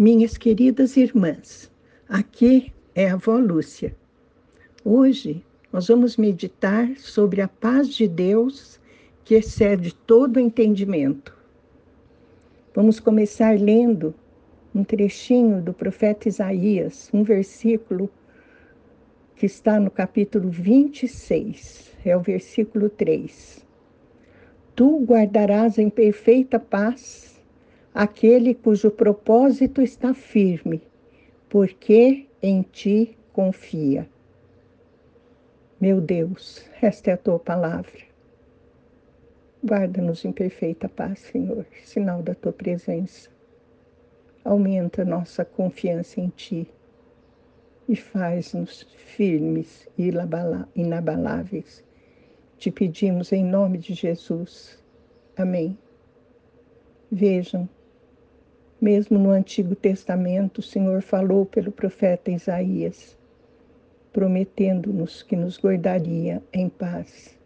Minhas 0.00 0.38
queridas 0.38 0.96
irmãs, 0.96 1.68
aqui 2.08 2.72
é 2.94 3.10
a 3.10 3.14
avó 3.14 3.36
Lúcia. 3.36 3.96
Hoje 4.84 5.44
nós 5.72 5.88
vamos 5.88 6.16
meditar 6.16 6.96
sobre 6.98 7.40
a 7.40 7.48
paz 7.48 7.88
de 7.88 8.06
Deus 8.06 8.80
que 9.24 9.34
excede 9.34 9.92
todo 9.92 10.38
entendimento. 10.38 11.36
Vamos 12.72 13.00
começar 13.00 13.58
lendo 13.58 14.14
um 14.72 14.84
trechinho 14.84 15.60
do 15.60 15.72
profeta 15.72 16.28
Isaías, 16.28 17.10
um 17.12 17.24
versículo 17.24 18.08
que 19.34 19.46
está 19.46 19.80
no 19.80 19.90
capítulo 19.90 20.48
26, 20.48 21.96
é 22.04 22.16
o 22.16 22.20
versículo 22.20 22.88
3. 22.88 23.66
Tu 24.76 25.04
guardarás 25.04 25.76
em 25.76 25.90
perfeita 25.90 26.60
paz 26.60 27.37
aquele 27.94 28.54
cujo 28.54 28.90
propósito 28.90 29.82
está 29.82 30.14
firme, 30.14 30.82
porque 31.48 32.26
em 32.42 32.62
ti 32.62 33.16
confia. 33.32 34.08
Meu 35.80 36.00
Deus, 36.00 36.64
esta 36.82 37.10
é 37.10 37.14
a 37.14 37.18
tua 37.18 37.38
palavra. 37.38 38.08
Guarda-nos 39.64 40.24
em 40.24 40.32
perfeita 40.32 40.88
paz, 40.88 41.18
Senhor, 41.18 41.66
sinal 41.84 42.22
da 42.22 42.34
tua 42.34 42.52
presença. 42.52 43.30
Aumenta 44.44 45.04
nossa 45.04 45.44
confiança 45.44 46.20
em 46.20 46.28
ti 46.28 46.68
e 47.88 47.96
faz-nos 47.96 48.82
firmes 48.96 49.88
e 49.96 50.10
inabaláveis. 50.76 51.84
Te 52.56 52.70
pedimos 52.70 53.32
em 53.32 53.44
nome 53.44 53.78
de 53.78 53.94
Jesus. 53.94 54.82
Amém. 55.36 55.78
Vejam, 57.10 57.68
mesmo 58.80 59.18
no 59.18 59.30
Antigo 59.30 59.74
Testamento, 59.74 60.58
o 60.58 60.62
Senhor 60.62 61.02
falou 61.02 61.44
pelo 61.44 61.72
profeta 61.72 62.30
Isaías, 62.30 63.16
prometendo-nos 64.12 65.22
que 65.22 65.34
nos 65.34 65.58
guardaria 65.58 66.42
em 66.52 66.68
paz, 66.68 67.36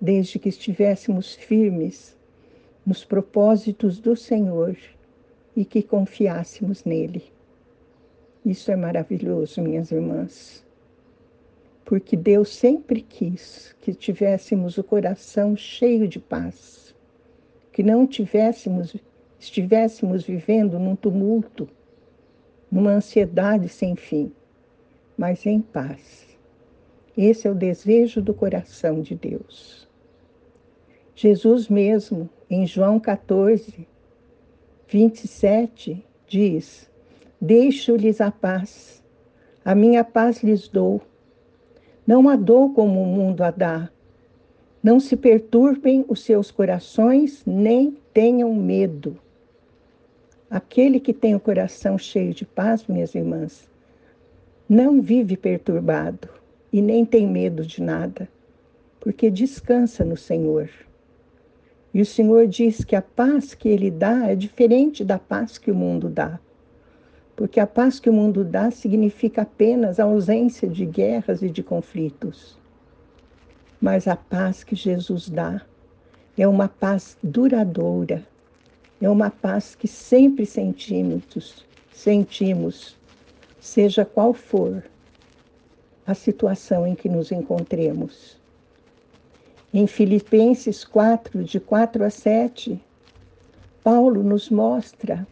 desde 0.00 0.38
que 0.38 0.48
estivéssemos 0.48 1.34
firmes 1.34 2.16
nos 2.84 3.04
propósitos 3.04 4.00
do 4.00 4.16
Senhor 4.16 4.76
e 5.54 5.64
que 5.64 5.82
confiássemos 5.82 6.84
nele. 6.84 7.24
Isso 8.44 8.72
é 8.72 8.76
maravilhoso, 8.76 9.62
minhas 9.62 9.92
irmãs, 9.92 10.64
porque 11.84 12.16
Deus 12.16 12.48
sempre 12.48 13.02
quis 13.02 13.76
que 13.82 13.94
tivéssemos 13.94 14.78
o 14.78 14.82
coração 14.82 15.56
cheio 15.56 16.08
de 16.08 16.18
paz, 16.18 16.94
que 17.70 17.82
não 17.82 18.06
tivéssemos 18.06 18.96
estivéssemos 19.42 20.22
vivendo 20.22 20.78
num 20.78 20.94
tumulto, 20.94 21.68
numa 22.70 22.92
ansiedade 22.92 23.68
sem 23.68 23.96
fim, 23.96 24.32
mas 25.18 25.44
em 25.44 25.60
paz. 25.60 26.38
Esse 27.16 27.48
é 27.48 27.50
o 27.50 27.54
desejo 27.54 28.22
do 28.22 28.32
coração 28.32 29.00
de 29.00 29.16
Deus. 29.16 29.88
Jesus 31.14 31.68
mesmo, 31.68 32.30
em 32.48 32.64
João 32.64 33.00
14, 33.00 33.86
27, 34.86 36.06
diz: 36.28 36.88
Deixo-lhes 37.40 38.20
a 38.20 38.30
paz, 38.30 39.02
a 39.64 39.74
minha 39.74 40.04
paz 40.04 40.42
lhes 40.42 40.68
dou. 40.68 41.02
Não 42.06 42.28
a 42.28 42.36
dou 42.36 42.72
como 42.72 43.02
o 43.02 43.06
mundo 43.06 43.42
a 43.42 43.50
dá. 43.50 43.90
Não 44.80 45.00
se 45.00 45.16
perturbem 45.16 46.04
os 46.08 46.22
seus 46.22 46.50
corações, 46.50 47.42
nem 47.44 47.96
tenham 48.12 48.54
medo. 48.54 49.18
Aquele 50.52 51.00
que 51.00 51.14
tem 51.14 51.34
o 51.34 51.40
coração 51.40 51.96
cheio 51.96 52.34
de 52.34 52.44
paz, 52.44 52.86
minhas 52.86 53.14
irmãs, 53.14 53.70
não 54.68 55.00
vive 55.00 55.34
perturbado 55.34 56.28
e 56.70 56.82
nem 56.82 57.06
tem 57.06 57.26
medo 57.26 57.64
de 57.64 57.80
nada, 57.80 58.28
porque 59.00 59.30
descansa 59.30 60.04
no 60.04 60.14
Senhor. 60.14 60.68
E 61.94 62.02
o 62.02 62.04
Senhor 62.04 62.46
diz 62.46 62.84
que 62.84 62.94
a 62.94 63.00
paz 63.00 63.54
que 63.54 63.66
Ele 63.66 63.90
dá 63.90 64.28
é 64.28 64.36
diferente 64.36 65.02
da 65.02 65.18
paz 65.18 65.56
que 65.56 65.70
o 65.70 65.74
mundo 65.74 66.10
dá. 66.10 66.38
Porque 67.34 67.58
a 67.58 67.66
paz 67.66 67.98
que 67.98 68.10
o 68.10 68.12
mundo 68.12 68.44
dá 68.44 68.70
significa 68.70 69.40
apenas 69.40 69.98
a 69.98 70.04
ausência 70.04 70.68
de 70.68 70.84
guerras 70.84 71.40
e 71.40 71.48
de 71.48 71.62
conflitos. 71.62 72.58
Mas 73.80 74.06
a 74.06 74.16
paz 74.16 74.62
que 74.62 74.76
Jesus 74.76 75.30
dá 75.30 75.62
é 76.36 76.46
uma 76.46 76.68
paz 76.68 77.16
duradoura, 77.22 78.30
é 79.02 79.10
uma 79.10 79.30
paz 79.30 79.74
que 79.74 79.88
sempre 79.88 80.46
sentimos, 80.46 81.66
sentimos, 81.92 82.96
seja 83.60 84.04
qual 84.04 84.32
for 84.32 84.84
a 86.06 86.14
situação 86.14 86.86
em 86.86 86.94
que 86.94 87.08
nos 87.08 87.32
encontremos. 87.32 88.36
Em 89.74 89.88
Filipenses 89.88 90.84
4, 90.84 91.42
de 91.42 91.58
4 91.58 92.04
a 92.04 92.10
7, 92.10 92.80
Paulo 93.82 94.22
nos 94.22 94.48
mostra 94.48 95.26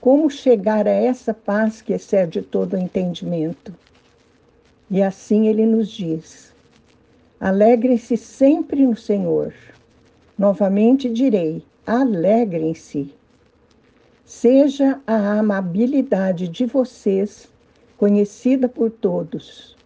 como 0.00 0.30
chegar 0.30 0.86
a 0.86 0.92
essa 0.92 1.34
paz 1.34 1.82
que 1.82 1.92
excede 1.92 2.42
todo 2.42 2.74
o 2.74 2.78
entendimento. 2.78 3.74
E 4.88 5.02
assim 5.02 5.48
ele 5.48 5.66
nos 5.66 5.88
diz: 5.88 6.54
Alegrem-se 7.40 8.16
sempre 8.16 8.86
no 8.86 8.96
Senhor. 8.96 9.52
Novamente 10.38 11.10
direi: 11.10 11.64
alegrem-se. 11.90 13.12
Seja 14.24 15.00
a 15.04 15.40
amabilidade 15.40 16.46
de 16.46 16.64
vocês 16.64 17.52
conhecida 17.96 18.68
por 18.68 18.92
todos. 18.92 19.76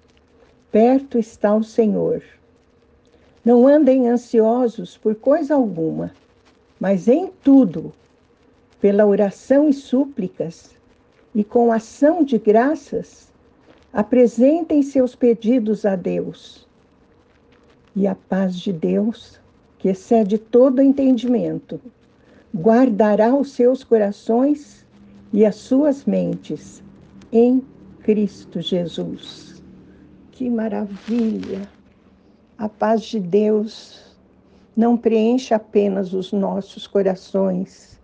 Perto 0.70 1.18
está 1.18 1.54
o 1.54 1.64
Senhor. 1.64 2.22
Não 3.42 3.66
andem 3.66 4.10
ansiosos 4.10 4.98
por 4.98 5.14
coisa 5.14 5.54
alguma, 5.54 6.12
mas 6.78 7.08
em 7.08 7.28
tudo, 7.42 7.90
pela 8.82 9.06
oração 9.06 9.66
e 9.66 9.72
súplicas 9.72 10.76
e 11.34 11.42
com 11.42 11.72
ação 11.72 12.22
de 12.22 12.36
graças, 12.36 13.32
apresentem 13.94 14.82
seus 14.82 15.14
pedidos 15.14 15.86
a 15.86 15.96
Deus. 15.96 16.68
E 17.96 18.06
a 18.06 18.14
paz 18.14 18.56
de 18.56 18.74
Deus, 18.74 19.40
que 19.84 19.90
excede 19.90 20.38
todo 20.38 20.80
entendimento, 20.80 21.78
guardará 22.56 23.34
os 23.34 23.52
seus 23.52 23.84
corações 23.84 24.86
e 25.30 25.44
as 25.44 25.56
suas 25.56 26.06
mentes 26.06 26.82
em 27.30 27.62
Cristo 28.02 28.62
Jesus. 28.62 29.62
Que 30.30 30.48
maravilha! 30.48 31.68
A 32.56 32.66
paz 32.66 33.02
de 33.02 33.20
Deus 33.20 34.16
não 34.74 34.96
preenche 34.96 35.52
apenas 35.52 36.14
os 36.14 36.32
nossos 36.32 36.86
corações, 36.86 38.00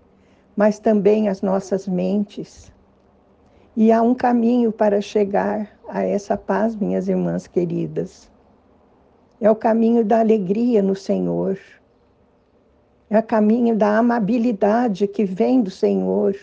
mas 0.55 0.79
também 0.79 1.31
as 1.31 1.41
nossas 1.41 1.89
mentes. 1.89 2.71
E 3.75 3.91
há 3.91 4.03
um 4.03 4.15
caminho 4.15 4.71
para 4.71 5.01
chegar 5.01 5.81
a 5.89 6.03
essa 6.03 6.37
paz, 6.37 6.77
minhas 6.77 7.09
irmãs 7.09 7.47
queridas. 7.47 8.31
É 9.41 9.51
o 9.51 9.57
caminho 9.57 10.05
da 10.05 10.21
alegria 10.21 10.83
no 10.83 10.95
Senhor. 10.95 11.59
É 13.09 13.19
o 13.19 13.23
caminho 13.23 13.75
da 13.75 13.97
amabilidade 13.97 15.09
que 15.09 15.25
vem 15.25 15.63
do 15.63 15.71
Senhor, 15.71 16.37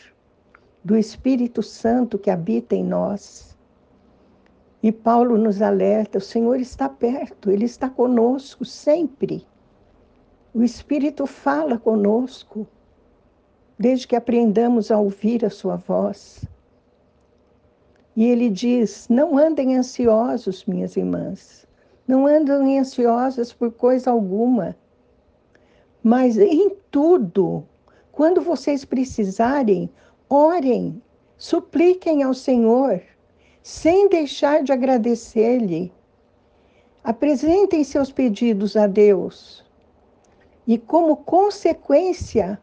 do 0.83 0.97
Espírito 0.97 1.61
Santo 1.61 2.17
que 2.17 2.31
habita 2.31 2.75
em 2.75 2.83
nós. 2.83 3.55
E 4.81 4.91
Paulo 4.91 5.37
nos 5.37 5.61
alerta: 5.61 6.17
o 6.17 6.21
Senhor 6.21 6.59
está 6.59 6.89
perto, 6.89 7.51
Ele 7.51 7.65
está 7.65 7.87
conosco 7.87 8.65
sempre. 8.65 9.45
O 10.53 10.63
Espírito 10.63 11.27
fala 11.27 11.77
conosco, 11.77 12.67
desde 13.77 14.07
que 14.07 14.15
aprendamos 14.15 14.89
a 14.89 14.97
ouvir 14.97 15.45
a 15.45 15.51
Sua 15.51 15.75
voz. 15.75 16.43
E 18.15 18.25
ele 18.25 18.49
diz: 18.49 19.07
Não 19.07 19.37
andem 19.37 19.75
ansiosos, 19.77 20.65
minhas 20.65 20.97
irmãs. 20.97 21.66
Não 22.07 22.25
andam 22.25 22.63
ansiosas 22.79 23.51
por 23.51 23.69
coisa 23.69 24.09
alguma, 24.09 24.77
mas 26.01 26.37
em 26.37 26.69
tudo, 26.89 27.65
quando 28.13 28.39
vocês 28.39 28.85
precisarem, 28.85 29.89
orem, 30.29 31.01
supliquem 31.37 32.23
ao 32.23 32.33
Senhor, 32.33 33.01
sem 33.61 34.07
deixar 34.07 34.63
de 34.63 34.71
agradecer-lhe. 34.71 35.91
Apresentem 37.03 37.83
seus 37.83 38.09
pedidos 38.09 38.77
a 38.77 38.87
Deus. 38.87 39.65
E 40.65 40.77
como 40.77 41.17
consequência, 41.17 42.57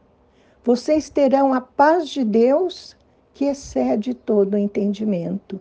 vocês 0.62 1.10
terão 1.10 1.52
a 1.52 1.60
paz 1.60 2.08
de 2.08 2.24
Deus 2.24 2.96
que 3.34 3.44
excede 3.44 4.14
todo 4.14 4.54
o 4.54 4.58
entendimento. 4.58 5.60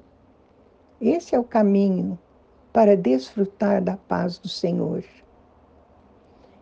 Esse 1.02 1.36
é 1.36 1.40
o 1.40 1.44
caminho 1.44 2.18
para 2.74 2.98
desfrutar 2.98 3.84
da 3.84 3.96
paz 3.96 4.40
do 4.40 4.50
Senhor. 4.50 5.04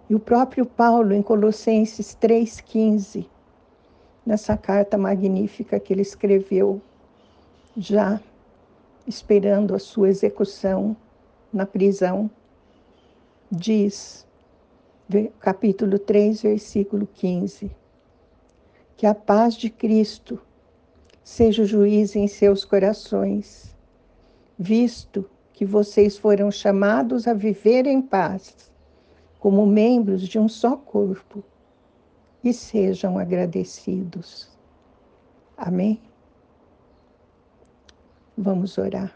E 0.09 0.13
o 0.13 0.19
próprio 0.19 0.65
Paulo, 0.65 1.13
em 1.13 1.21
Colossenses 1.21 2.17
3,15, 2.21 3.25
nessa 4.25 4.57
carta 4.57 4.97
magnífica 4.97 5.79
que 5.79 5.93
ele 5.93 6.01
escreveu, 6.01 6.81
já 7.77 8.19
esperando 9.07 9.73
a 9.73 9.79
sua 9.79 10.09
execução 10.09 10.97
na 11.51 11.65
prisão, 11.65 12.29
diz, 13.49 14.27
capítulo 15.39 15.97
3, 15.97 16.41
versículo 16.41 17.07
15, 17.07 17.71
que 18.97 19.05
a 19.05 19.15
paz 19.15 19.55
de 19.55 19.69
Cristo 19.69 20.41
seja 21.23 21.63
o 21.63 21.65
juiz 21.65 22.17
em 22.17 22.27
seus 22.27 22.65
corações, 22.65 23.73
visto 24.59 25.29
que 25.61 25.65
vocês 25.65 26.17
foram 26.17 26.49
chamados 26.49 27.27
a 27.27 27.35
viver 27.35 27.85
em 27.85 28.01
paz, 28.01 28.71
como 29.39 29.63
membros 29.63 30.27
de 30.27 30.39
um 30.39 30.49
só 30.49 30.75
corpo, 30.75 31.43
e 32.43 32.51
sejam 32.51 33.19
agradecidos. 33.19 34.49
Amém? 35.55 36.01
Vamos 38.35 38.75
orar. 38.79 39.15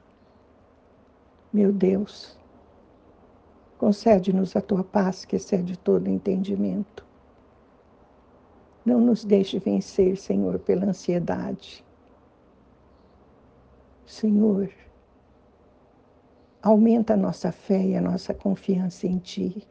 Meu 1.51 1.73
Deus, 1.73 2.37
concede-nos 3.79 4.55
a 4.55 4.61
tua 4.61 4.83
paz 4.83 5.25
que 5.25 5.37
excede 5.37 5.75
todo 5.75 6.07
entendimento. 6.07 7.03
Não 8.85 8.99
nos 8.99 9.25
deixe 9.25 9.57
vencer, 9.57 10.15
Senhor, 10.15 10.59
pela 10.59 10.85
ansiedade. 10.85 11.83
Senhor, 14.05 14.69
aumenta 16.65 17.13
a 17.13 17.17
nossa 17.17 17.51
fé 17.51 17.79
e 17.79 17.95
a 17.95 18.01
nossa 18.01 18.33
confiança 18.33 19.05
em 19.05 19.19
Ti 19.19 19.63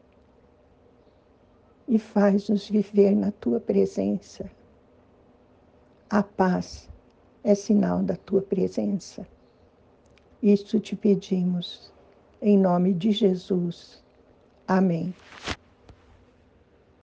e 1.89 1.99
faz-nos 1.99 2.69
viver 2.69 3.13
na 3.13 3.31
Tua 3.33 3.59
presença. 3.59 4.49
A 6.09 6.23
paz 6.23 6.89
é 7.43 7.53
sinal 7.53 8.01
da 8.01 8.15
Tua 8.15 8.41
presença. 8.41 9.27
Isto 10.41 10.79
te 10.79 10.95
pedimos, 10.95 11.91
em 12.41 12.57
nome 12.57 12.93
de 12.93 13.11
Jesus. 13.11 14.01
Amém. 14.65 15.13